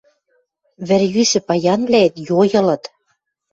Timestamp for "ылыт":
2.61-2.83